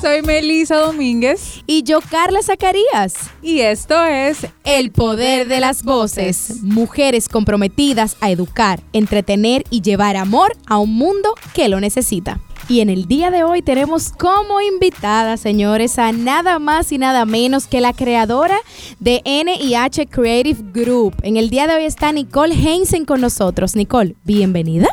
[0.00, 1.62] Soy Melisa Domínguez.
[1.66, 3.14] Y yo, Carla Zacarías.
[3.42, 6.62] Y esto es El Poder de las Voces.
[6.62, 12.40] Mujeres comprometidas a educar, entretener y llevar amor a un mundo que lo necesita.
[12.66, 17.26] Y en el día de hoy tenemos como invitada, señores, a nada más y nada
[17.26, 18.56] menos que la creadora
[19.00, 21.16] de NIH Creative Group.
[21.22, 23.76] En el día de hoy está Nicole Heinzen con nosotros.
[23.76, 24.88] Nicole, bienvenida.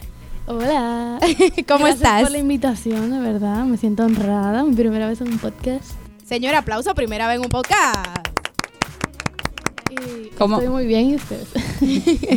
[0.50, 1.20] Hola.
[1.68, 2.22] ¿Cómo Gracias estás?
[2.22, 3.66] por la invitación, de verdad.
[3.66, 4.64] Me siento honrada.
[4.64, 5.92] Mi primera vez en un podcast.
[6.26, 7.98] Señora, aplauso, primera vez en un podcast.
[10.38, 10.56] ¿Cómo?
[10.56, 11.50] estoy muy bien, ¿y ustedes?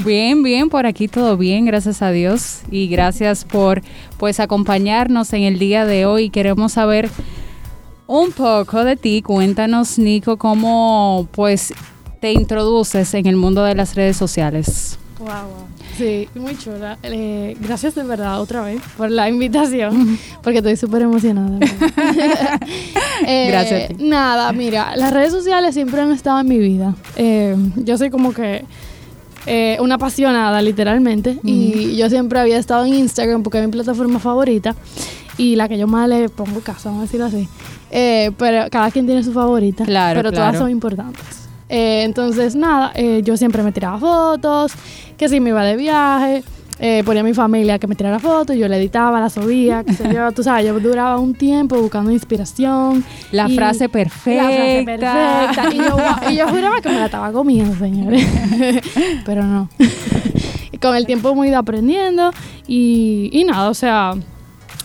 [0.04, 2.62] bien, bien, por aquí todo bien, gracias a Dios.
[2.68, 3.80] Y gracias por
[4.18, 6.30] pues acompañarnos en el día de hoy.
[6.30, 7.08] Queremos saber
[8.08, 9.22] un poco de ti.
[9.22, 11.72] Cuéntanos, Nico, cómo pues
[12.20, 14.98] te introduces en el mundo de las redes sociales.
[15.20, 15.66] Wow, wow.
[15.96, 16.98] Sí, muy chula.
[17.02, 21.58] Eh, gracias de verdad otra vez por la invitación, porque estoy súper emocionada.
[23.26, 24.02] Eh, Gracias a ti.
[24.02, 26.94] Nada, mira, las redes sociales siempre han estado en mi vida.
[27.16, 28.64] Eh, yo soy como que
[29.80, 34.74] una apasionada, literalmente, y yo siempre había estado en Instagram porque es mi plataforma favorita
[35.36, 37.46] y la que yo más le pongo caso, vamos a decirlo así.
[37.90, 40.46] Eh, pero cada quien tiene su favorita, Claro, pero claro.
[40.52, 41.24] todas son importantes.
[41.68, 44.72] Eh, entonces, nada, eh, yo siempre me tiraba fotos,
[45.20, 46.42] que si me iba de viaje,
[46.78, 49.92] eh, ponía a mi familia que me tirara fotos, yo la editaba, la subía, que
[49.92, 53.04] sé yo, tú sabes, yo duraba un tiempo buscando inspiración.
[53.30, 54.44] La frase perfecta.
[54.44, 55.74] La frase perfecta.
[55.74, 58.26] Y yo, guau, y yo juraba que me la estaba comiendo, señores.
[59.26, 59.68] Pero no.
[60.80, 62.30] Con el tiempo hemos ido aprendiendo
[62.66, 64.14] y, y nada, o sea,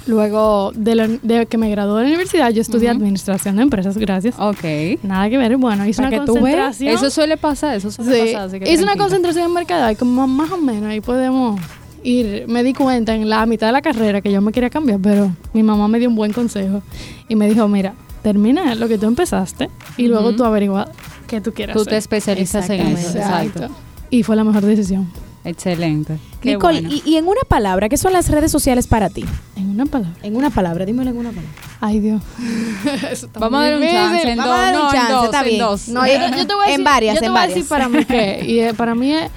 [0.08, 4.36] luego de, de que me gradué de la universidad, yo estudié administración de empresas, gracias.
[4.39, 4.64] Ok.
[5.03, 6.94] Nada que ver, bueno, hice Para una que tú concentración.
[6.94, 8.48] Eso suele pasar, eso suele Sí, pasar.
[8.50, 11.59] así que hice una concentración en mercado y como más o menos ahí podemos
[12.03, 12.45] ir.
[12.48, 15.31] Me di cuenta en la mitad de la carrera que yo me quería cambiar, pero
[15.53, 16.81] mi mamá me dio un buen consejo
[17.28, 20.88] y me dijo, mira, termina lo que tú empezaste y luego tú averigua
[21.28, 21.92] qué tú quieres Tú hacer.
[21.94, 23.17] te especializas en eso.
[23.17, 23.67] Exacto.
[24.11, 25.10] Y fue la mejor decisión.
[25.45, 26.17] Excelente.
[26.42, 26.95] Qué Nicole, bueno.
[27.06, 29.23] y, y en una palabra, ¿qué son las redes sociales para ti?
[29.56, 30.17] En una palabra.
[30.23, 31.50] En una palabra, dímelo en una palabra.
[31.80, 32.22] Ay, Dios.
[33.11, 35.11] Eso Vamos a dar un chance en Vamos dos, a dar un no, en chance,
[35.14, 35.60] dos, está en bien.
[35.60, 35.88] dos.
[35.89, 36.14] No, Yo,
[36.48, 37.55] te voy a en decir, varias, yo te en voy a varias.
[37.55, 38.44] decir para mí qué.
[38.48, 39.30] Y eh, para mí es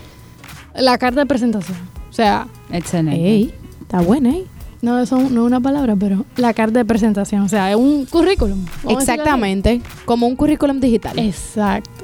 [0.76, 1.76] la carta de presentación.
[2.08, 3.22] O sea, Excelente.
[3.28, 4.44] Ey, está buena, ¿eh?
[4.80, 7.42] no es un- no es una palabra, pero la carta de presentación.
[7.42, 8.64] O sea, es un currículum.
[8.88, 11.18] Exactamente, como un currículum digital.
[11.18, 11.97] Exacto.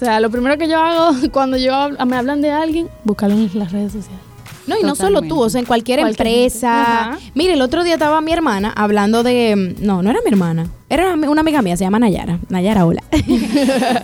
[0.00, 3.50] O sea, lo primero que yo hago cuando yo me hablan de alguien, buscarlo en
[3.58, 4.20] las redes sociales.
[4.66, 6.82] No, y no solo tú, o sea, en cualquier, Cualquier empresa.
[7.12, 7.18] Ajá.
[7.34, 9.74] Mire, el otro día estaba mi hermana hablando de.
[9.80, 10.68] No, no era mi hermana.
[10.88, 12.38] Era una amiga mía, se llama Nayara.
[12.50, 13.02] Nayara, hola.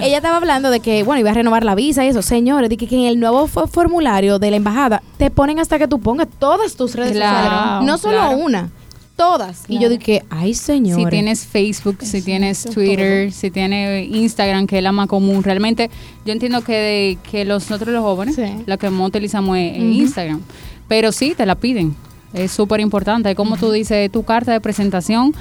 [0.00, 2.20] Ella estaba hablando de que, bueno, iba a renovar la visa y eso.
[2.22, 5.86] Señores, de que, en el nuevo fo- formulario de la embajada te ponen hasta que
[5.88, 7.86] tú pongas todas tus redes Claro, sociales.
[7.86, 8.36] No solo claro.
[8.38, 8.70] una,
[9.16, 9.64] todas.
[9.68, 11.04] Y yo dije, ay, señores.
[11.04, 15.42] Si tienes Facebook, si tienes Twitter, si tienes Instagram, que es la más común.
[15.42, 15.90] Realmente,
[16.24, 18.42] yo entiendo que, que los, nosotros los jóvenes, Sí.
[18.66, 19.76] lo que más utilizamos es.
[19.78, 20.42] Instagram.
[20.88, 21.96] Pero sí, te la piden.
[22.34, 23.34] Es súper importante.
[23.34, 25.34] Como tú dices, tu carta de presentación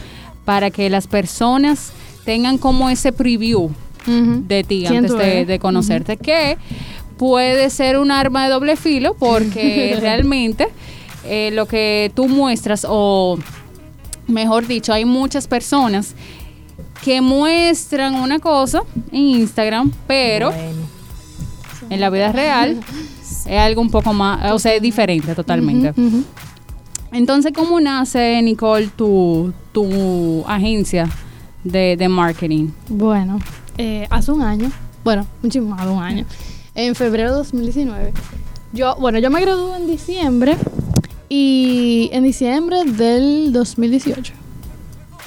[0.45, 1.91] para que las personas
[2.23, 3.69] tengan como ese preview
[4.07, 6.17] de ti ¿Quién antes de, de conocerte.
[6.17, 6.57] Que
[7.17, 10.67] puede ser un arma de doble filo porque realmente
[11.25, 13.39] eh, lo que tú muestras o
[14.27, 16.13] mejor dicho, hay muchas personas
[17.03, 18.81] que muestran una cosa
[19.11, 20.87] en Instagram, pero Bueno.
[21.89, 22.79] en la vida real
[23.45, 25.93] es algo un poco más, o sea, es diferente totalmente.
[27.11, 31.07] Entonces, ¿cómo nace, Nicole, tu, tu agencia
[31.63, 32.69] de, de marketing?
[32.89, 33.39] Bueno,
[33.77, 34.71] eh, hace un año,
[35.03, 36.25] bueno, muchísimo más de un año,
[36.73, 38.11] en febrero de 2019,
[38.73, 40.57] yo, bueno, yo me gradué en diciembre
[41.29, 44.33] y en diciembre del 2018.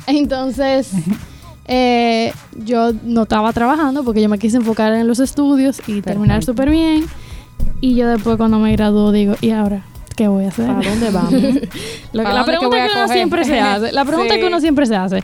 [0.07, 0.91] Entonces,
[1.67, 2.33] eh,
[2.65, 6.71] yo no estaba trabajando porque yo me quise enfocar en los estudios y terminar súper
[6.71, 7.05] bien.
[7.81, 9.85] Y yo después cuando me graduó digo, ¿y ahora
[10.17, 10.67] qué voy a hacer?
[10.67, 11.33] ¿Para dónde vamos?
[11.33, 11.69] Lo que-
[12.13, 13.93] ¿Para la dónde pregunta que, uno siempre se hace.
[13.93, 14.41] La pregunta Sí.
[14.41, 15.23] que uno siempre se hace.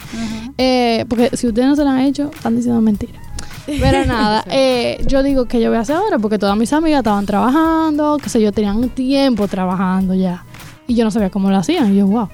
[0.59, 3.19] Eh, porque si ustedes no se la han hecho, están diciendo mentira.
[3.67, 6.99] Pero nada, eh, yo digo que yo voy a hacer ahora porque todas mis amigas
[6.99, 10.45] estaban trabajando, que sé yo, tenían tiempo trabajando ya.
[10.87, 11.93] Y yo no sabía cómo lo hacían.
[11.95, 12.29] Y yo, wow.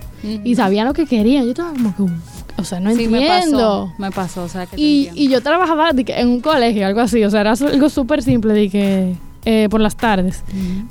[0.44, 1.44] Y sabían lo que querían.
[1.44, 2.10] Yo estaba como que, "Uf,
[2.58, 3.86] o sea, no Sí, me entiendo.
[3.86, 6.86] pasó, me pasó, o sea, que Y, y yo trabajaba de que en un colegio,
[6.86, 7.22] algo así.
[7.24, 9.14] O sea, era algo súper simple de que
[9.44, 10.42] eh, por las tardes.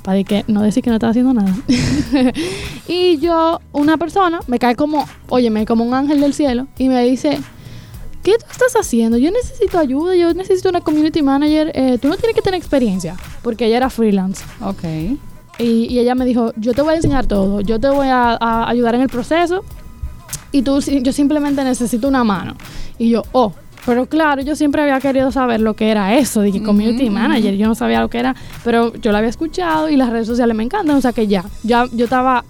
[0.02, 1.54] Para de que no decir que no estaba haciendo nada.
[2.88, 7.02] y yo, una persona, me cae como, óyeme, como un ángel del cielo y me
[7.04, 7.38] dice,
[8.24, 9.18] ¿qué tú estás haciendo?
[9.18, 11.70] Yo necesito ayuda, yo necesito una community manager.
[11.74, 14.44] eh, tú no tienes que tener experiencia, porque ella era freelance.
[14.62, 14.82] Ok.
[15.60, 18.36] Y, y ella me dijo, yo te voy a enseñar todo, yo te voy a,
[18.40, 19.62] a ayudar en el proceso
[20.52, 22.54] y tú, yo simplemente necesito una mano.
[22.98, 23.52] Y yo, oh,
[23.86, 27.54] pero claro, yo siempre había querido saber lo que era eso, de que community manager,
[27.56, 28.34] yo no sabía lo que era,
[28.64, 31.44] pero yo lo había escuchado y las redes sociales me encantan, o sea que ya,
[31.62, 32.44] ya yo estaba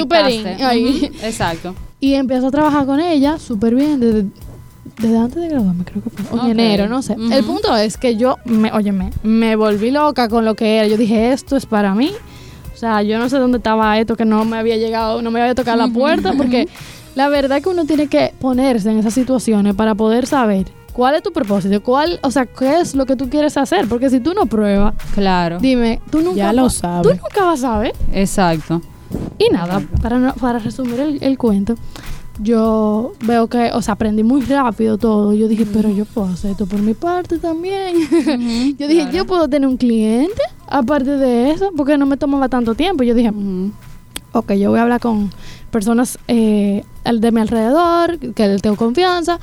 [0.00, 0.84] súper ahí.
[0.88, 1.74] Ujú, Exacto.
[1.98, 4.26] Y empiezo a trabajar con ella súper bien desde,
[4.98, 6.24] desde antes de graduarme, creo que fue.
[6.30, 6.50] O en Ok.
[6.50, 7.16] enero, no sé.
[7.32, 10.86] El punto es que yo, me, óyeme, me volví loca con lo que era.
[10.88, 12.12] Yo dije, esto es para mí.
[12.76, 15.40] O sea, yo no sé dónde estaba esto que no me había llegado, no me
[15.40, 16.68] había tocado la puerta, porque
[17.14, 21.14] la verdad es que uno tiene que ponerse en esas situaciones para poder saber cuál
[21.14, 23.88] es tu propósito, cuál, o sea, qué es lo que tú quieres hacer.
[23.88, 25.58] Porque si tú no pruebas, Claro.
[25.58, 27.02] dime, tú nunca, Ya lo va- sabe.
[27.02, 27.94] tú nunca vas a saber.
[28.12, 28.82] Exacto.
[29.38, 31.76] Y nada, para, no- para resumir el, el cuento,
[32.40, 35.32] yo veo que, o sea, aprendí muy rápido todo.
[35.34, 37.96] Yo dije, pero yo puedo hacer esto por mi parte también.
[38.78, 39.16] yo dije, claro.
[39.16, 43.04] yo puedo tener un cliente aparte de eso, porque no me tomaba tanto tiempo.
[43.04, 43.32] Yo dije,
[44.32, 45.30] ok, yo voy a hablar con
[45.70, 49.38] personas eh, de mi alrededor, que les tengo confianza,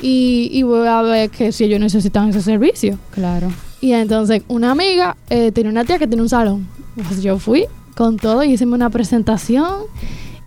[0.00, 2.98] y, y voy a ver que si ellos necesitan ese servicio.
[3.12, 3.48] Claro.
[3.84, 6.66] Y entonces una amiga eh, tenía una tía que tiene un salón.
[6.94, 9.82] Pues yo fui con todo y hice una presentación.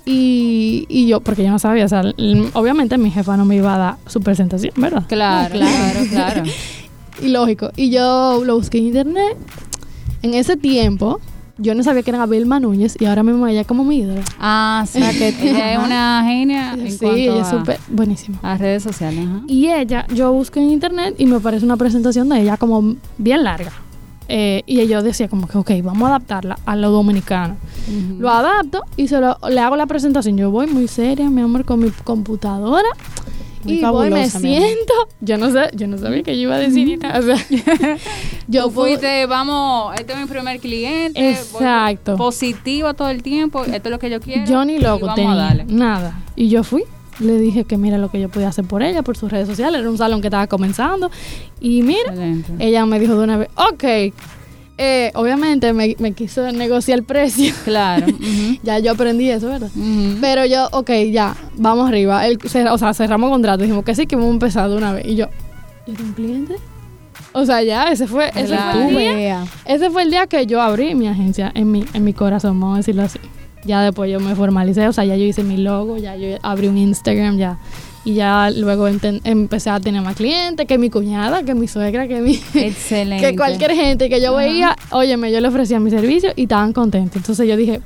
[0.10, 2.02] Y, y yo, porque yo no sabía, o sea,
[2.54, 5.04] obviamente mi jefa no me iba a dar su presentación, ¿verdad?
[5.08, 6.44] Claro, No, claro, claro.
[7.22, 7.72] Y lógico.
[7.76, 9.36] Y yo lo busqué en internet.
[10.22, 11.20] En ese tiempo,
[11.58, 14.22] yo no sabía que era Vilma Núñez y ahora mismo ella es como mi ídola.
[14.40, 15.00] Ah, sí.
[15.00, 18.38] ella es una genia en sí, ella es súper buenísima.
[18.44, 19.26] a redes sociales.
[19.28, 19.42] Ajá.
[19.48, 23.44] Y ella, yo busqué en internet y me aparece una presentación de ella como bien
[23.44, 23.72] larga.
[24.30, 27.56] Eh, y yo decía como que, ok, vamos a adaptarla a lo dominicano.
[28.20, 30.38] Lo adapto y se lo, le hago la presentación.
[30.38, 32.90] Yo voy muy seria, mi amor, con mi computadora.
[33.64, 34.94] Muy y voy, me siento.
[35.20, 37.38] Yo no sé, yo no sabía que yo iba a decir nada, o sea,
[38.48, 41.32] yo fuiste, vamos, este es mi primer cliente.
[41.32, 42.16] Exacto.
[42.18, 43.64] Positivo todo el tiempo.
[43.64, 44.46] Esto es lo que yo quiero.
[44.46, 46.20] Yo ni loco tenía nada.
[46.36, 46.84] Y yo fui.
[47.20, 49.80] Le dije que mira lo que yo podía hacer por ella, por sus redes sociales.
[49.82, 51.10] Era un salón que estaba comenzando.
[51.60, 52.52] Y mira, Excelente.
[52.60, 54.14] ella me dijo de una vez, ok.
[54.80, 57.52] Eh, obviamente me, me quiso negociar el precio.
[57.66, 58.06] Claro.
[58.64, 59.72] ya yo aprendí eso, ¿verdad?
[60.22, 62.28] Pero yo, ok, ya, vamos arriba.
[62.28, 63.64] El, cerra- o sea, cerramos contrato.
[63.64, 65.06] Dijimos que sí, que vamos a empezar de una vez.
[65.08, 65.26] Y yo,
[65.88, 66.56] ¿yo tengo un cliente?
[67.34, 69.44] O sea, ya, ese fue, ese fue el día.
[69.66, 72.76] Ese fue el día que yo abrí mi agencia en mi, en mi corazón, vamos
[72.76, 73.20] a decirlo así.
[73.68, 76.68] Ya después yo me formalicé, o sea, ya yo hice mi logo, ya yo abrí
[76.68, 77.58] un Instagram, ya.
[78.06, 82.22] Y ya luego empecé a tener más clientes, que mi cuñada, que mi suegra, que
[82.22, 82.36] mi...
[82.56, 83.30] Excelente.
[83.30, 84.46] que cualquier gente que yo Ajá.
[84.48, 87.18] veía, óyeme, yo le ofrecía mi servicio y estaban contentos.
[87.18, 87.82] Entonces yo dije,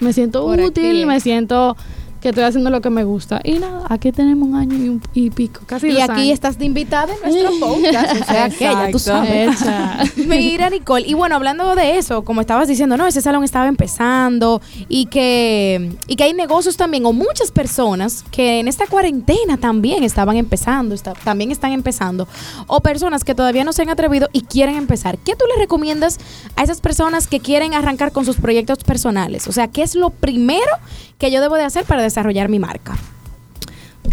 [0.00, 1.04] me siento Por útil, aquí.
[1.06, 1.76] me siento
[2.26, 3.40] que estoy haciendo lo que me gusta.
[3.44, 6.32] Y nada, aquí tenemos un año y, un- y pico, casi Y dos aquí años.
[6.34, 8.20] estás de invitada en nuestro podcast.
[8.20, 9.60] O sea, que ya tú sabes.
[10.16, 14.60] Mira, Nicole, y bueno, hablando de eso, como estabas diciendo, no, ese salón estaba empezando
[14.88, 20.02] y que, y que hay negocios también, o muchas personas que en esta cuarentena también
[20.02, 22.26] estaban empezando, está- también están empezando,
[22.66, 25.16] o personas que todavía no se han atrevido y quieren empezar.
[25.18, 26.18] ¿Qué tú le recomiendas
[26.56, 29.46] a esas personas que quieren arrancar con sus proyectos personales?
[29.46, 30.72] O sea, ¿qué es lo primero
[31.18, 32.96] que yo debo de hacer para desarrollar mi marca?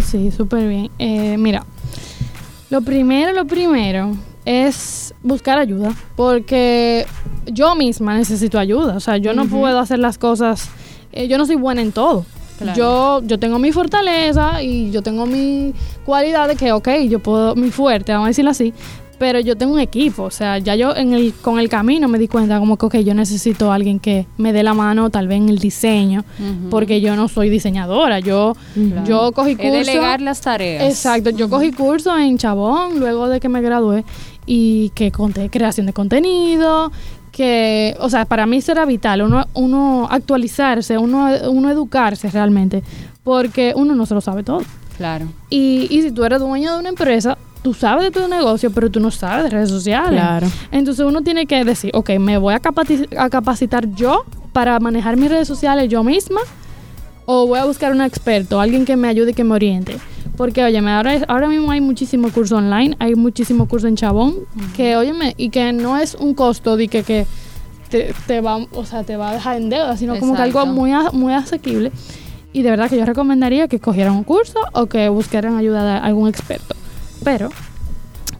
[0.03, 0.89] Sí, súper bien.
[0.99, 1.65] Eh, mira,
[2.69, 4.11] lo primero, lo primero
[4.45, 7.05] es buscar ayuda, porque
[7.45, 8.95] yo misma necesito ayuda.
[8.95, 10.69] O sea, yo no puedo hacer las cosas,
[11.11, 12.25] eh, yo no soy buena en todo.
[12.57, 12.77] Claro.
[12.77, 15.73] Yo, yo tengo mi fortaleza y yo tengo mi
[16.05, 18.73] cualidad de que, ok, yo puedo, mi fuerte, vamos a decirlo así,
[19.23, 22.19] pero yo tengo un equipo, o sea, ya yo en el, con el camino me
[22.19, 25.37] di cuenta como que, yo necesito a alguien que me dé la mano tal vez
[25.37, 26.25] en el diseño,
[26.69, 29.05] porque yo no soy diseñadora, yo, Claro.
[29.07, 29.71] yo cogí Es curso.
[29.71, 30.83] delegar las tareas.
[30.83, 34.03] Exacto, yo cogí curso en Chabón luego de que me gradué
[34.45, 36.91] y que conté creación de contenido,
[37.31, 42.83] que, o sea, para mí eso era vital, uno, uno actualizarse, uno, uno educarse realmente,
[43.23, 44.63] porque uno no se lo sabe todo.
[44.97, 45.27] Claro.
[45.49, 48.91] Y, y si tú eres dueño de una empresa, tú sabes de tu negocio, pero
[48.91, 50.19] tú no sabes de redes sociales.
[50.19, 50.47] Claro.
[50.71, 55.47] Entonces uno tiene que decir, ok, me voy a, capacitar yo para manejar mis redes
[55.47, 56.41] sociales yo misma
[57.25, 59.97] o voy a buscar un experto, alguien que me ayude y que me oriente.
[60.35, 64.35] Porque, óyeme, ahora, ahora mismo hay muchísimo curso online, hay muchísimo curso en Chabón,
[64.75, 67.25] que, óyeme, y que no es un costo de que, que
[67.89, 70.65] te, te va, o sea, te va a dejar en deuda, sino como que algo
[70.65, 71.91] muy, muy asequible.
[72.51, 75.99] Y de verdad que yo recomendaría que cogieran un curso o que buscaran ayuda de
[75.99, 76.75] algún experto.
[77.23, 77.49] Pero,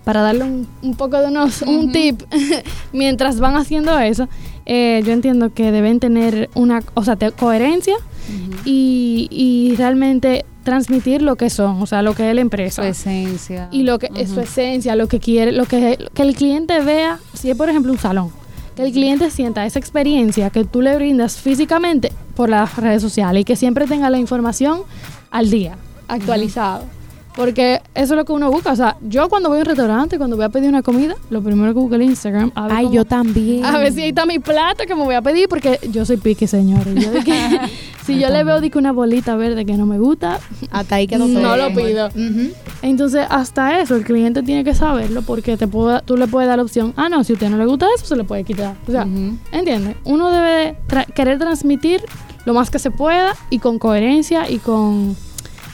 [0.03, 1.91] para darle un, un poco de unos, un Ujú.
[1.91, 2.21] tip,
[2.93, 4.27] mientras van haciendo eso,
[4.65, 7.95] eh, yo entiendo que deben tener una, o sea, te- coherencia
[8.65, 12.87] y, y realmente transmitir lo que son, o sea, lo que es la Su empresa.
[12.87, 13.67] esencia.
[13.71, 17.19] y lo que es su esencia, lo que quiere, lo que, que el cliente vea,
[17.33, 18.29] si es por ejemplo un salón,
[18.75, 23.41] que el cliente sienta esa experiencia que tú le brindas físicamente por las redes sociales
[23.41, 24.81] y que siempre tenga la información
[25.31, 25.75] al día.
[26.07, 26.85] actualizado.
[27.35, 28.71] Porque eso es lo que uno busca.
[28.71, 31.41] O sea, yo cuando voy a un restaurante, cuando voy a pedir una comida, lo
[31.41, 32.51] primero que busco es el Instagram.
[32.53, 33.65] A ver Ay, cómo- yo también.
[33.65, 36.17] A ver si ahí está mi plato que me voy a pedir, porque yo soy
[36.17, 36.93] piqui, señores.
[36.95, 37.59] Yo de que-
[38.05, 41.07] si yo le veo de que una bolita verde que no me gusta, Hasta ahí
[41.07, 41.57] quedó No todo.
[41.57, 42.09] lo pido.
[42.81, 46.57] Entonces hasta eso el cliente tiene que saberlo, porque te puedo, tú le puedes dar
[46.57, 48.75] la opción, ah, no, si a usted no le gusta eso, se le puede quitar.
[48.87, 49.37] O sea, Ujú.
[49.51, 49.95] ¿entiendes?
[50.03, 52.01] Uno debe tra- querer transmitir
[52.45, 55.15] lo más que se pueda y con coherencia y con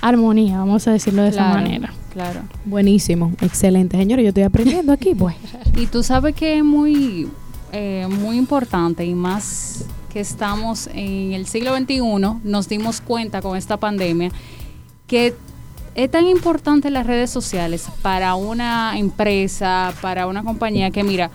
[0.01, 1.93] armonía, vamos a decirlo de esa manera.
[2.13, 2.41] Claro.
[2.65, 3.97] Buenísimo, excelente.
[3.97, 5.35] Señores, yo estoy aprendiendo aquí, pues.
[5.75, 7.29] Y tú sabes que es muy,
[7.71, 12.01] eh, muy importante y más que estamos en el siglo XXI,
[12.43, 14.31] nos dimos cuenta con esta pandemia
[15.07, 15.35] que
[15.95, 21.29] es tan importante las redes sociales para una empresa, para una compañía que mira,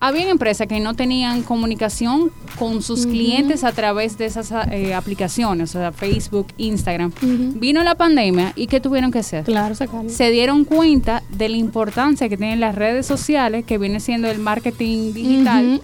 [0.00, 5.74] había empresas que no tenían comunicación con sus clientes a través de esas eh, aplicaciones,
[5.74, 7.12] o sea, Facebook, Instagram.
[7.56, 9.44] Vino la pandemia y ¿qué tuvieron que hacer?
[9.44, 10.08] Claro, sacarlo.
[10.08, 14.38] se dieron cuenta de la importancia que tienen las redes sociales, que viene siendo el
[14.38, 15.80] marketing digital,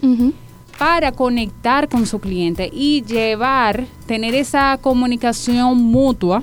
[0.79, 6.43] para conectar con su cliente y llevar, tener esa comunicación mutua,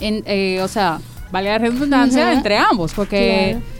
[0.00, 3.79] en, eh, o sea, vale la redundancia, entre ambos, porque Claro.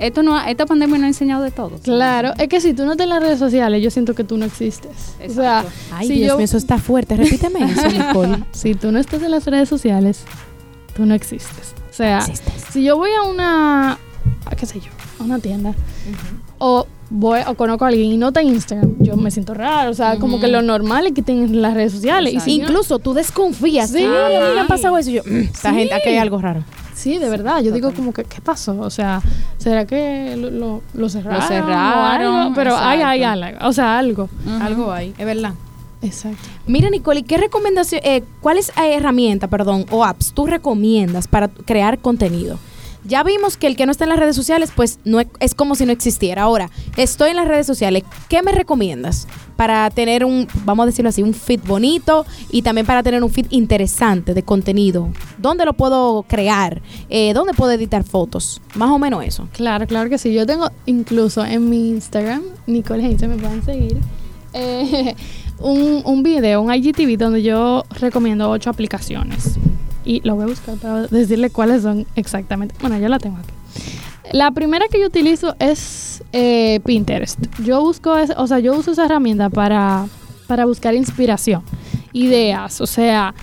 [0.00, 1.78] Esto no, ha- esta pandemia no ha enseñado de todo.
[1.82, 4.36] Claro, es que si tú no estás en las redes sociales, yo siento que tú
[4.36, 5.14] no existes.
[5.28, 5.64] O sea.
[5.92, 7.16] Ay, si Dios yo- mío, eso está fuerte.
[7.16, 8.44] Repíteme eso, Nicole.
[8.52, 10.24] si tú no estás en las redes sociales,
[10.96, 11.74] tú no existes.
[11.90, 12.54] O sea, Existes.
[12.72, 13.92] si yo voy a una,
[14.46, 15.74] a qué sé yo, a una tienda,
[16.58, 19.90] o voy o conozco a alguien y no está en Instagram, yo me siento raro.
[19.90, 22.32] O sea, como que lo normal es que tengan las redes sociales.
[22.32, 23.90] Y si Incluso tú desconfías.
[23.90, 23.98] Sí.
[23.98, 25.10] Sí, a mí me ha pasado eso.
[25.10, 25.76] Y yo, mm, esta Sí.
[25.76, 26.62] gente, aquí hay algo raro.
[26.94, 27.62] Sí, de verdad.
[27.62, 28.78] Yo digo como que, ¿qué pasó?
[28.80, 29.22] O sea,
[29.58, 31.42] ¿será que lo, lo, lo cerraron?
[31.42, 32.54] o cerraron, algo?
[32.54, 33.66] Pero hay, hay algo.
[33.66, 34.28] O sea, algo.
[34.60, 35.54] Algo hay, es verdad.
[36.02, 36.38] Exacto.
[36.66, 41.48] Mira, Nicole, ¿y ¿qué recomendación, eh, cuáles eh, herramientas, perdón, o apps tú recomiendas para
[41.48, 42.58] crear contenido?
[43.04, 45.54] Ya vimos que el que no está en las redes sociales, pues no es, es
[45.54, 46.42] como si no existiera.
[46.42, 49.26] Ahora, estoy en las redes sociales, ¿qué me recomiendas
[49.56, 53.30] para tener un, vamos a decirlo así, un feed bonito y también para tener un
[53.30, 55.10] feed interesante de contenido?
[55.38, 56.82] ¿Dónde lo puedo crear?
[57.08, 58.60] Eh, ¿Dónde puedo editar fotos?
[58.74, 59.48] Más o menos eso.
[59.52, 60.32] Claro, claro que sí.
[60.32, 63.96] Yo tengo incluso en mi Instagram, Nicole Heinze, me pueden seguir,
[64.52, 65.14] eh,
[65.58, 69.58] un, un video, un IGTV donde yo recomiendo ocho aplicaciones.
[70.04, 72.74] Y lo voy a buscar para decirle cuáles son exactamente.
[72.80, 73.50] Bueno, yo la tengo aquí.
[74.32, 77.38] La primera que yo utilizo es eh, Pinterest.
[77.64, 80.06] Yo busco, es- o sea, yo uso esa herramienta para,
[80.46, 81.62] para buscar inspiración,
[82.12, 83.34] ideas, o sea,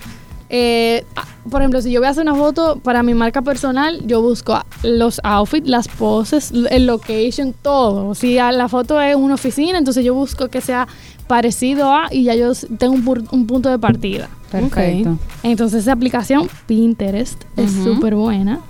[0.50, 4.00] eh, ah, por ejemplo, si yo voy a hacer una foto para mi marca personal,
[4.06, 8.14] yo busco los outfits, las poses, el location, todo.
[8.14, 10.88] Si la foto es una oficina, entonces yo busco que sea
[11.28, 14.28] parecido a y ya yo tengo un, punto de partida.
[14.50, 15.18] Perfecto.
[15.42, 17.94] Entonces esa aplicación Pinterest es Ujú.
[17.94, 18.60] súper buena.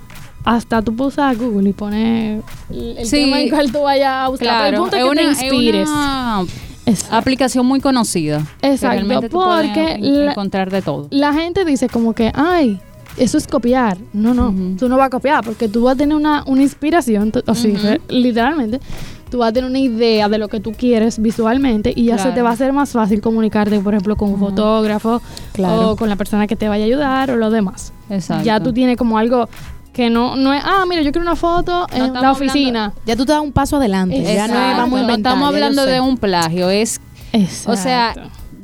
[0.45, 3.11] Hasta tú puedes usar Google y poner el, Sí.
[3.23, 4.47] tema en cual tú vayas a buscar.
[4.47, 5.89] Pero el Claro, punto es es que te una, es inspires.
[5.89, 6.45] una
[6.85, 7.15] Exacto.
[7.15, 8.45] aplicación muy conocida.
[8.61, 11.07] Exacto, porque la- encontrar de todo.
[11.11, 12.79] La gente dice como que, ay,
[13.17, 13.97] eso es copiar.
[14.13, 14.75] No, no, Ujú.
[14.79, 18.01] tú no vas a copiar porque tú vas a tener una, una inspiración, o re-
[18.07, 18.79] literalmente.
[19.29, 22.31] Tú vas a tener una idea de lo que tú quieres visualmente y ya se
[22.31, 25.21] te va a hacer más fácil comunicarte, por ejemplo, con un fotógrafo
[25.53, 25.91] Claro.
[25.91, 27.93] o con la persona que te vaya a ayudar o lo demás.
[28.09, 28.43] Exacto.
[28.43, 29.47] Ya tú tienes como algo
[29.93, 32.93] que no, no es, ah, mira, yo quiero una foto en la oficina.
[33.05, 34.21] Ya tú te das un paso adelante.
[34.23, 35.33] Ya no vamos a no inventar.
[35.33, 36.99] estamos hablando de un plagio, es
[37.33, 37.71] Exacto.
[37.71, 38.13] O sea,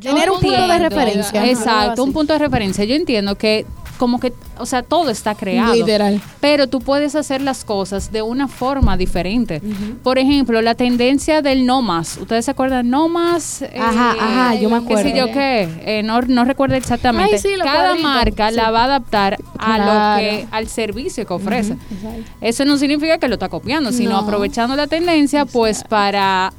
[0.01, 1.45] Tener un punto de referencia.
[1.50, 2.84] Exacto, un punto de referencia.
[2.86, 3.65] Yo entiendo que
[3.98, 5.74] como que, o sea, todo está creado.
[5.74, 6.22] Literal.
[6.42, 9.62] Pero tú puedes hacer las cosas de una forma diferente.
[10.04, 12.18] Por ejemplo, la tendencia del no más.
[12.18, 12.90] ¿Ustedes se acuerdan?
[12.90, 13.62] No más.
[13.62, 15.34] eh, Ajá, ajá, yo me qué sé yo acuerdo.
[15.34, 16.00] qué.
[16.00, 17.36] Eh, no, no recuerdo exactamente.
[17.36, 18.56] Ay, sí, los Cada marca sí.
[18.56, 20.14] la va a adaptar a Claro.
[20.16, 21.74] lo que, al servicio que ofrece.
[21.74, 22.32] Exacto.
[22.42, 24.18] Eso no significa que lo está copiando, sino No.
[24.20, 26.52] aprovechando la tendencia, pues para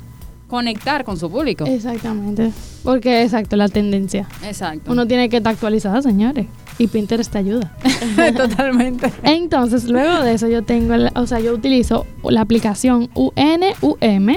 [0.48, 1.64] conectar con su público.
[1.66, 2.52] Exactamente.
[2.84, 4.28] Porque, exacto, la tendencia.
[4.44, 4.92] Exacto.
[4.92, 6.46] Uno tiene que estar actualizado, señores.
[6.78, 7.72] Y Pinterest te ayuda.
[8.36, 9.12] Totalmente.
[9.22, 14.36] Entonces, luego de eso, yo tengo, el- o sea, yo utilizo la aplicación UNUM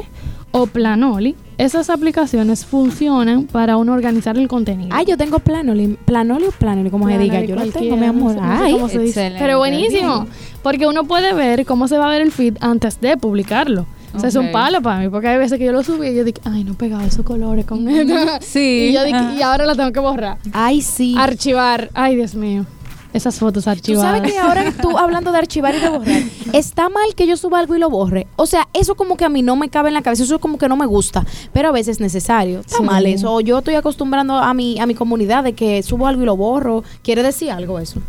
[0.51, 1.36] o Planoli.
[1.58, 4.89] Esas aplicaciones funcionan para uno organizar el contenido.
[4.93, 5.98] Ay, yo tengo Planoli.
[6.05, 7.41] Planoli o Planoli, como se diga.
[7.43, 8.36] Yo lo tengo, mi amor.
[8.36, 9.36] no sé- no sé Ay, cómo se dice.
[9.38, 10.25] Pero buenísimo.
[10.63, 13.86] Porque uno puede ver cómo se va a ver el feed antes de publicarlo.
[14.13, 16.15] O sea, es un palo para mí, porque hay veces que yo lo subí y
[16.15, 18.13] yo digo, ay, no he pegado esos colores con esto.
[18.41, 18.87] Sí.
[18.89, 20.37] Y yo digo, y ahora la tengo que borrar.
[20.53, 21.15] ay, sí.
[21.17, 21.89] Archivar.
[21.93, 22.65] Ay, Dios mío.
[23.11, 24.17] Esas fotos Tú archivadas.
[24.17, 26.21] sabes que ahora tú hablando de archivar y de borrar,
[26.53, 28.27] está mal que yo suba algo y lo borre.
[28.35, 30.59] O sea, eso como que a mí no me cabe en la cabeza, eso como
[30.59, 32.59] que no me gusta, pero a veces es necesario.
[32.59, 32.83] Está Sí.
[32.83, 33.33] mal eso.
[33.33, 36.37] O yo estoy acostumbrando a mi, a mi comunidad de que subo algo y lo
[36.37, 36.83] borro.
[37.01, 37.99] ¿Quiere decir algo eso?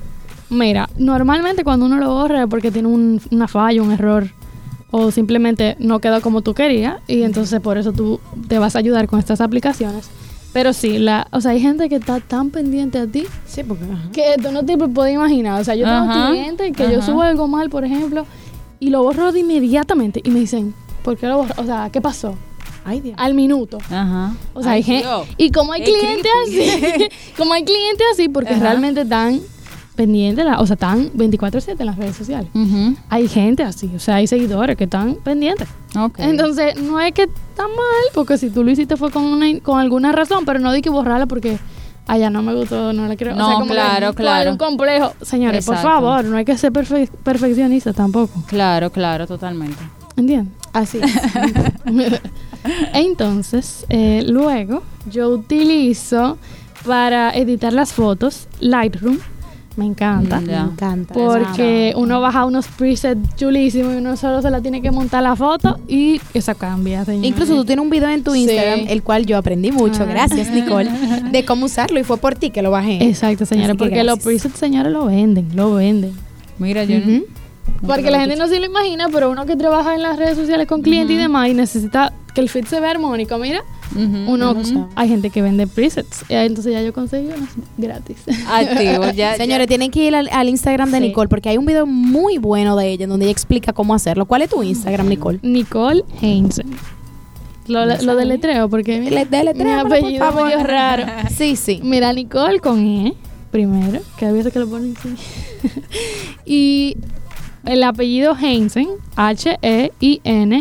[0.51, 4.29] Mira, normalmente cuando uno lo borra es porque tiene un- una falla, un error,
[4.91, 8.79] o simplemente no quedó como tú querías, y entonces por eso tú te vas a
[8.81, 10.09] ayudar con estas aplicaciones.
[10.53, 13.85] Pero sí, la, o sea, hay gente que está tan pendiente a ti Sí, porque...
[13.85, 14.11] ajá.
[14.13, 15.61] que tú no te puedes imaginar.
[15.61, 18.27] O sea, yo tengo Ajá, clientes que yo subo algo mal, por ejemplo,
[18.81, 21.55] y lo borro de inmediatamente, y me dicen, ¿por qué lo borro?
[21.57, 22.35] O sea, ¿qué pasó?
[22.85, 23.15] Ay, Dios.
[23.19, 23.79] Al minuto.
[23.91, 24.35] Ajá.
[24.55, 25.09] O sea, Ay, hay gente.
[25.37, 29.41] Y como hay clientes así, como hay clientes así, porque realmente están
[30.05, 32.49] pendientes, la- o sea, están 24-7 en las redes sociales.
[33.11, 35.69] Hay gente así, o sea, hay seguidores que están pendientes.
[36.19, 39.79] Entonces, no es que está mal, porque si tú lo hiciste fue con, una, con
[39.79, 41.59] alguna razón, pero no di que borrarla porque.
[42.07, 43.37] allá no me gustó, no la quiero.
[43.37, 44.51] No, o sea, como que claro, claro.
[44.53, 45.13] un complejo.
[45.23, 48.43] Señores, por favor, no hay que ser perfe- perfeccionista tampoco.
[48.47, 49.79] Claro, claro, totalmente.
[50.17, 50.53] ¿Entiendes?
[50.73, 50.99] Así
[52.95, 56.39] Entonces, eh, luego yo utilizo
[56.87, 59.19] para editar las fotos Lightroom.
[59.77, 60.41] Me encanta.
[60.41, 60.47] Mm.
[60.47, 61.15] Me encanta.
[61.15, 65.37] Porque uno baja unos presets chulísimos y uno solo se la tiene que montar la
[65.37, 67.29] foto y eso cambia, señores.
[67.29, 68.41] Incluso tú tienes un video en tu Sí.
[68.43, 70.07] Instagram, el cual yo aprendí mucho, Ah.
[70.07, 70.91] gracias Nicole,
[71.33, 73.03] de cómo usarlo y fue por ti que lo bajé.
[73.07, 76.13] Exacto, señores, porque los presets, señores, lo venden, lo venden.
[76.59, 76.99] Mira, yo.
[77.87, 80.67] Porque la gente no se lo imagina, pero uno que trabaja en las redes sociales
[80.67, 83.63] con clientes y demás y necesita que el fit se vea armónico, mira,
[83.93, 84.33] Ujú.
[84.33, 84.85] uno, uno sabe.
[84.95, 88.17] hay gente que vende presets, y entonces ya yo conseguí unos gratis.
[88.49, 89.37] activo, ya.
[89.37, 91.05] Señores, tienen que ir al, al Instagram de Sí.
[91.09, 94.27] Nicole porque hay un video muy bueno de ella en donde ella explica cómo hacerlo.
[94.27, 95.39] ¿Cuál es tu Instagram, Nicole?
[95.43, 96.71] Nicole Heinzen.
[97.67, 100.49] Lo, No lo deletreo porque Le- deletréamelo, mi apellido es favor.
[100.49, 101.05] medio raro.
[101.37, 101.81] Sí, sí.
[101.85, 103.15] Mira, Nicole con E,
[103.51, 105.15] primero, que a veces que lo ponen así.
[106.47, 106.97] y
[107.65, 110.61] el apellido Heinzen, H-E-I-N-S-E-N.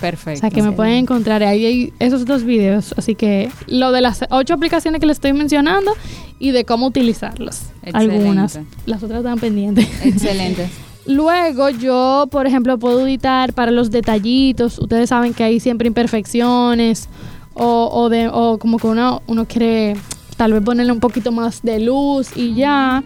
[0.00, 0.38] Perfecto.
[0.38, 2.94] O sea, que me pueden encontrar ahí hay esos dos videos.
[2.96, 5.92] Así que lo de las ocho aplicaciones que les estoy mencionando
[6.38, 7.70] y de cómo utilizarlas.
[7.82, 8.16] Excelente.
[8.16, 8.60] Algunas.
[8.86, 9.86] Las otras están pendientes.
[10.04, 10.68] Excelente.
[11.06, 14.78] Luego yo, por ejemplo, puedo editar para los detallitos.
[14.78, 17.08] Ustedes saben que hay siempre imperfecciones
[17.54, 19.96] o, o, de, o como que uno, uno quiere
[20.36, 23.02] tal vez ponerle un poquito más de luz y ya.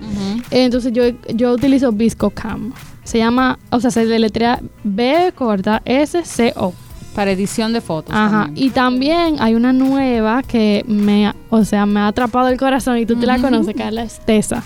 [0.50, 1.02] Entonces yo,
[1.34, 2.72] yo utilizo ViscoCam.
[3.02, 6.72] Se llama, o sea, se deletrea B corta S C O.
[7.14, 8.14] Para edición de fotos.
[8.14, 8.44] Ajá.
[8.46, 8.66] también.
[8.66, 12.98] Y también hay una nueva que me, ha- o sea, me ha atrapado el corazón
[12.98, 14.62] y tú te la conoces, Carla, es Tessa.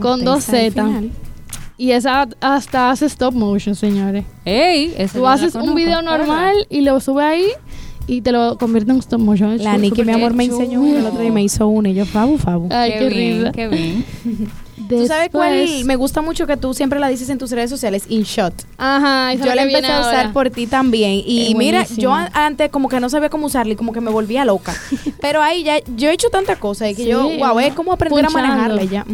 [0.00, 0.84] Con Tessa dos Z.
[1.76, 4.24] Y esa hasta hace stop motion, señores.
[4.44, 7.46] Ey, Tú haces un video normal y lo subes ahí
[8.08, 9.56] y te lo convierte en stop motion.
[9.62, 11.94] La Nikki, mi amor, me enseñó uno el otro día y me hizo uno y
[11.94, 12.68] yo, fabu, fabu.
[12.72, 13.52] Ay, Qué, qué, bien, risa.
[13.52, 14.04] qué bien.
[14.88, 15.56] ¿Tú sabes cuál?
[15.56, 18.52] Después- Me gusta mucho que tú siempre la dices en tus redes sociales, InShot.
[18.76, 20.32] Ajá, Yo la empecé a usar ahora.
[20.32, 21.22] por ti también.
[21.26, 24.10] Y Es mira, yo antes como que no sabía cómo usarla y como que me
[24.10, 24.74] volvía loca.
[25.20, 27.92] Pero ahí ya, yo he hecho tantas cosas y que Sí, yo, wow, es como
[27.92, 29.04] aprender a manejarla ya.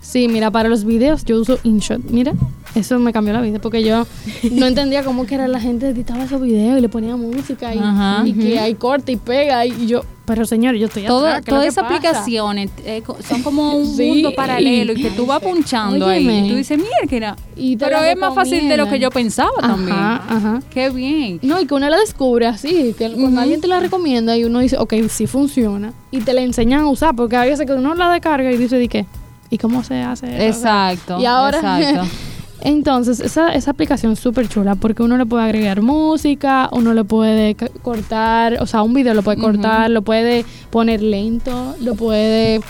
[0.00, 2.00] Sí, mira, para los videos yo uso InShot.
[2.10, 2.32] Mira,
[2.74, 4.06] eso me cambió la vida porque yo
[4.50, 7.78] no entendía cómo que era la gente editaba esos videos y le ponía música y,
[7.78, 8.22] Ajá.
[8.24, 11.50] y que hay corte y pega y yo, pero señor, yo estoy Todo, atrás, ¿qué
[11.50, 14.06] es lo todas esas aplicaciones eh, son como un Sí.
[14.06, 16.26] mundo paralelo y que tú vas punchando ahí.
[16.26, 17.36] Y tú dices, mira, que era.
[17.56, 19.96] Y Pero es más fácil de lo que yo pensaba también.
[19.96, 20.62] Ajá.
[20.70, 21.40] Qué bien.
[21.42, 24.60] No, y que uno la descubre así, que cuando alguien te la recomienda y uno
[24.60, 27.94] dice, ok, sí funciona, y te la enseñan a usar, porque a veces que uno
[27.94, 29.06] la descarga y dice, ¿de qué?
[29.50, 30.26] ¿Y cómo se hace?
[30.48, 30.58] eso?
[30.60, 31.20] Exacto.
[31.20, 32.08] Y ahora, Exacto.
[32.64, 37.04] entonces, esa, esa aplicación es súper chula porque uno le puede agregar música, uno le
[37.04, 42.60] puede cortar, o sea, un video lo puede cortar, lo puede poner lento, lo puede...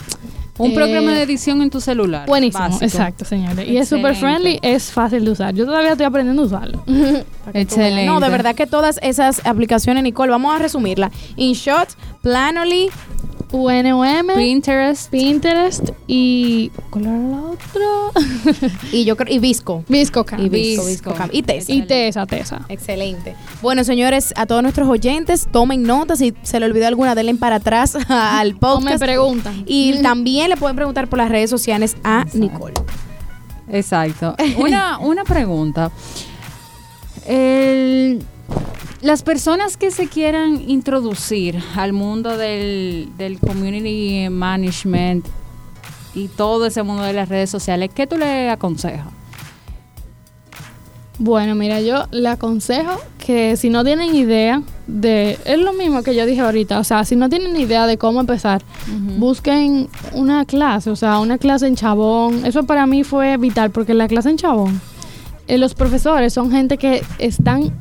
[0.59, 2.27] Un eh, programa de edición en tu celular.
[2.27, 2.85] Buenísimo, básico.
[2.85, 3.67] exacto, señores.
[3.67, 5.55] Y es súper friendly, es fácil de usar.
[5.55, 6.85] Yo todavía estoy aprendiendo a usarlo.
[7.55, 8.07] Excelente.
[8.07, 11.11] No, de verdad que todas esas aplicaciones, Nicole, vamos a resumirla.
[11.37, 11.89] InShot,
[12.21, 12.91] Planoly,
[13.53, 15.11] UNOM, Pinterest.
[15.11, 16.71] Pinterest y...
[16.91, 18.23] ¿Cuál era la otra?
[18.93, 19.85] y yo creo, y Visco.
[19.89, 20.41] ViscoCam.
[20.45, 21.11] Y Visco, Visco.
[21.11, 21.29] Viscocam.
[21.33, 21.73] Y Tessa.
[21.73, 22.65] Y Tesa, Tesa.
[22.69, 23.35] Excelente.
[23.61, 26.19] Bueno, señores, a todos nuestros oyentes, tomen notas.
[26.19, 29.03] Si se le olvidó alguna, denle para atrás al O me podcast.
[29.03, 29.65] preguntan.
[29.67, 32.75] y también le pueden preguntar por las redes sociales a Nicole.
[33.71, 34.35] Exacto.
[34.59, 35.91] Una, una pregunta.
[37.27, 38.25] El-
[39.01, 45.27] las personas que se quieran introducir al mundo del, del community management
[46.15, 49.09] y todo ese mundo de las redes sociales, ¿qué tú le aconsejas?
[51.19, 55.39] Bueno, mira, yo le aconsejo que si no tienen idea de...
[55.45, 56.81] Es lo mismo que yo dije ahorita.
[56.81, 58.63] O sea, si no tienen idea de cómo empezar,
[59.19, 60.91] busquen una clase.
[60.91, 62.45] O sea, una clase en Chabón.
[62.45, 64.81] Eso para mí fue vital porque la clase en Chabón,
[65.47, 67.73] eh, los profesores son gente que están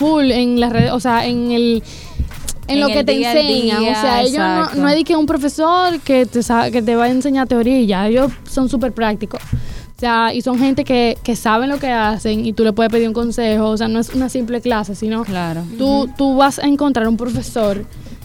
[0.00, 1.82] full en las redes, o sea, en el
[2.66, 3.80] en, lo que te enseñan.
[3.80, 4.80] día, o sea, ellos no, exacto.
[4.80, 6.40] no es de que un profesor que te,
[6.72, 8.08] que te va a enseñar teoría y ya.
[8.08, 9.42] Ellos son súper prácticos.
[9.42, 12.90] O sea, y son gente que, que saben lo que hacen y tú le puedes
[12.90, 13.68] pedir un consejo.
[13.68, 15.62] O sea, no es una simple clase, sino Claro.
[15.76, 17.84] tú, tú vas a encontrar un profesor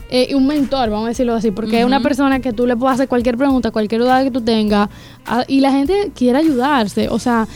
[0.10, 2.78] eh, y un mentor, vamos a decirlo así, porque es una persona que tú le
[2.78, 4.88] puedes hacer cualquier pregunta, cualquier duda que tú tengas,
[5.26, 7.10] ah, y la gente quiere ayudarse.
[7.10, 7.48] O sea,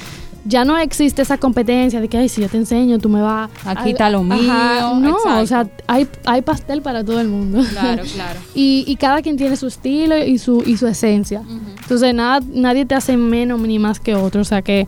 [0.50, 3.50] ya no existe esa competencia de que, ay, si yo te enseño, tú me vas
[3.66, 5.42] Aquí a- está lo Ajá, mío, No, exacto.
[5.44, 7.62] o sea, hay, hay pastel para todo el mundo.
[7.72, 8.40] Claro, claro.
[8.56, 11.44] y, y cada quien tiene su estilo y su, y su esencia.
[11.82, 14.42] Entonces, nada, nadie te hace menos ni más que otro.
[14.42, 14.88] O sea, que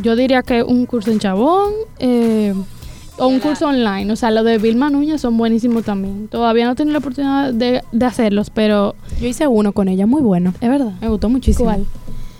[0.00, 2.54] yo diría que un curso en Chabón eh,
[3.18, 4.10] o un curso online.
[4.12, 6.28] O sea, los de Vilma Núñez son buenísimos también.
[6.28, 10.06] Todavía no he tenido la oportunidad de, de hacerlos, pero Yo hice uno con ella,
[10.06, 10.54] muy bueno.
[10.60, 10.92] es verdad.
[11.00, 11.64] Me gustó muchísimo.
[11.66, 11.86] ¿Cuál?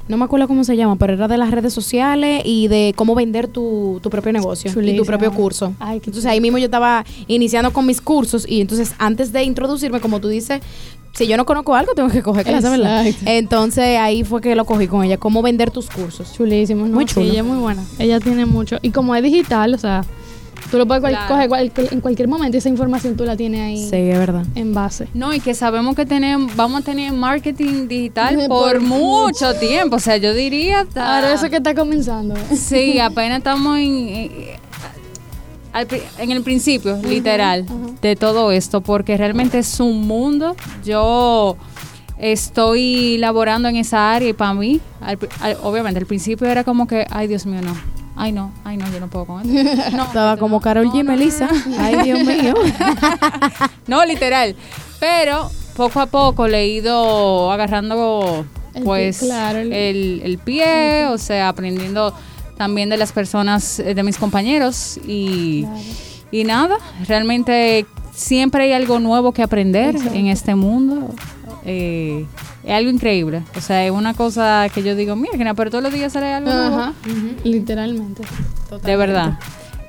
[0.09, 3.15] No me acuerdo cómo se llama, pero era de las redes sociales y de cómo
[3.15, 5.75] vender tu, tu propio negocio y tu propio curso.
[5.79, 9.45] Ay, qué entonces ahí mismo yo estaba iniciando con mis cursos y entonces antes de
[9.45, 10.61] introducirme, como tú dices,
[11.13, 13.15] si yo no conozco algo, tengo que coger clase.
[13.27, 16.33] Entonces ahí fue que lo cogí con ella, cómo vender tus cursos.
[16.33, 16.87] Chulísimo.
[16.87, 16.95] ¿no?
[16.95, 17.27] Muy Sí, chulo.
[17.27, 17.85] ella es muy buena.
[17.99, 18.79] Ella tiene mucho.
[18.83, 20.05] Y como es digital, o sea,
[20.73, 21.29] tú lo puedes cual- Claro.
[21.29, 22.57] coger cual- en cualquier momento.
[22.59, 24.45] Esa información tú la tienes ahí Sí, es verdad.
[24.57, 25.07] en base.
[25.15, 29.97] No, y que sabemos que tenemos, vamos a tener marketing digital Por por mucho tiempo.
[29.97, 30.81] O sea, yo diría.
[30.81, 32.35] hasta- Ahora eso que está comenzando.
[32.57, 34.33] Sí, apenas estamos en, en,
[35.75, 37.67] al pri- en el principio, literal,
[38.01, 40.57] de todo esto, porque realmente es un mundo.
[40.85, 41.57] Yo
[42.19, 46.65] estoy laborando en esa área y para mí, al pri- al- obviamente, al principio era
[46.65, 47.75] como que, ay, Dios mío, no.
[48.17, 49.91] Ay, no, ay, no, yo no puedo con esto.
[49.97, 51.03] No, Estaba como Carol no, G.
[51.05, 51.49] Melissa.
[51.79, 52.55] Ay, Dios mío.
[53.87, 54.55] No, literal.
[55.01, 58.45] Pero poco a poco le he ido agarrando
[58.85, 62.15] pues pie, claro, el- el, el pie, o sea, aprendiendo
[62.57, 65.67] también de las personas, eh, de mis compañeros y,
[66.31, 66.77] y nada,
[67.09, 71.09] realmente siempre hay algo nuevo que aprender en este mundo.
[71.65, 72.27] Eh,
[72.65, 73.43] es algo increíble.
[73.57, 76.53] O sea, es una cosa que yo digo, mira, pero todos los días sale algo
[76.53, 76.77] nuevo.
[76.77, 76.93] Ajá.
[77.45, 78.23] Literalmente.
[78.83, 79.39] De verdad.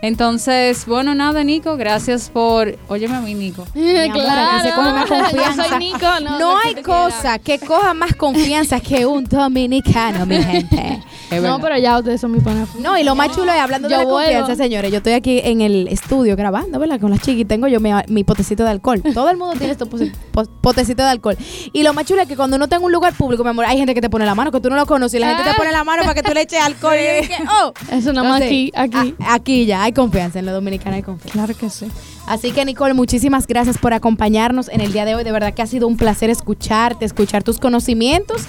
[0.04, 2.78] Entonces, bueno, nada, Nico, gracias por...
[2.90, 3.62] Óyeme a mí, Nico.
[3.62, 5.64] amor, que se coge más confianza.
[5.64, 10.44] Yo soy Nico, no, No hay cosa que coja más confianza que un dominicano, mi
[10.44, 11.02] gente.
[11.32, 11.58] Es No, verdad.
[11.62, 12.70] pero ya ustedes son mis panas.
[12.80, 14.92] No, y lo más chulo es hablando de Yo la confianza, señores.
[14.92, 17.00] Yo estoy aquí en el estudio grabando, ¿verdad?
[17.00, 19.02] Con las y tengo yo mi, mi potecito de alcohol.
[19.14, 21.38] Todo el mundo tiene po- potecito de alcohol.
[21.72, 23.66] Y lo más chulo es que cuando uno está en un lugar público, mi amor,
[23.66, 25.50] hay gente que te pone la mano, que tú no lo conoces, y la gente
[25.52, 26.96] te pone la mano para que tú le eches alcohol.
[26.96, 27.74] Y yo dije, oh.
[27.92, 29.16] Eso nada más aquí, aquí.
[29.20, 31.34] a- aquí ya hay confianza, en lo dominicano hay confianza.
[31.34, 31.88] Claro que sí.
[32.28, 35.24] Así que Nicole, muchísimas gracias por acompañarnos en el día de hoy.
[35.24, 38.44] De verdad que ha sido un placer escucharte, escuchar tus conocimientos.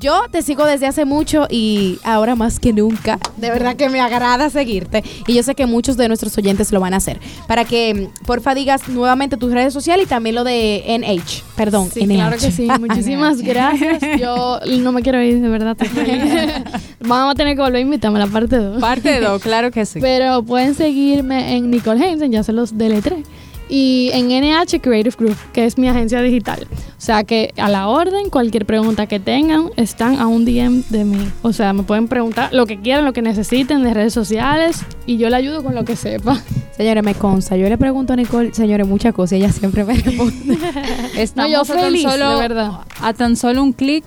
[0.00, 3.18] Yo te sigo desde hace mucho y ahora más que nunca.
[3.36, 6.80] De verdad que me agrada seguirte y yo sé que muchos de nuestros oyentes lo
[6.80, 7.20] van a hacer.
[7.46, 12.06] Para que porfa digas nuevamente tus redes sociales y también lo de NH, perdón, Sí,
[12.06, 12.14] NH.
[12.14, 12.68] claro que sí.
[12.80, 14.02] Muchísimas gracias.
[14.20, 15.76] Yo no me quiero ir, de verdad.
[17.00, 18.80] Vamos a tener que volver a invitarme a la parte 2.
[18.80, 19.98] Parte 2, claro que sí.
[20.00, 23.22] Pero pueden seguirme en Nicole Hansen, ya se los deletré.
[23.68, 26.66] Y en NH Creative Group, que es mi agencia digital.
[26.96, 31.04] O sea que a la orden, cualquier pregunta que tengan, están a un DM de
[31.04, 31.28] mí.
[31.42, 35.18] O sea, me pueden preguntar lo que quieran, lo que necesiten de redes sociales y
[35.18, 36.40] yo le ayudo con lo que sepa.
[36.76, 37.56] Señores, me consta.
[37.56, 40.58] Yo le pregunto a Nicole, señores, muchas cosas y ella siempre me responde.
[41.16, 42.72] Estamos yo a tan feliz, solo, de verdad.
[43.00, 44.04] a tan solo un clic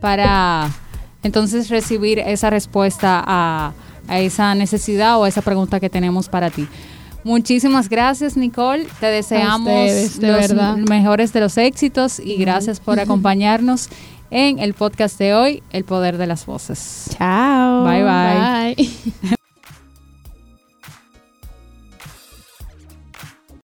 [0.00, 0.68] para
[1.22, 3.72] entonces recibir esa respuesta a,
[4.08, 6.68] a esa necesidad o a esa pregunta que tenemos para ti.
[7.24, 8.86] Muchísimas gracias, Nicole.
[9.00, 10.76] Te deseamos ustedes, de los verdad.
[10.76, 13.88] mejores de los éxitos y gracias por acompañarnos
[14.30, 17.10] en el podcast de hoy, El Poder de las Voces.
[17.18, 17.84] Chao.
[17.84, 18.74] Bye, bye.
[18.76, 19.36] Bye.